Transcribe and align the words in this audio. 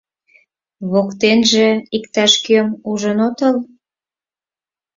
—Воктенже 0.91 1.67
иктаж-кӧм 1.95 2.67
ужын 2.89 3.17
отыл? 3.27 3.55